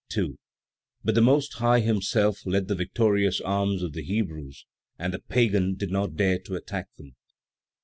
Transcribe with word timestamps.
2. 0.09 0.39
But 1.03 1.13
the 1.13 1.21
Most 1.21 1.53
High 1.53 1.81
himself 1.81 2.43
led 2.47 2.67
the 2.67 2.73
victorious 2.73 3.39
arms 3.39 3.83
of 3.83 3.93
the 3.93 4.01
Hebrews, 4.01 4.65
and 4.97 5.13
the 5.13 5.19
Pagans 5.19 5.77
did 5.77 5.91
not 5.91 6.15
dare 6.15 6.39
to 6.39 6.55
attack 6.55 6.87
them. 6.97 7.15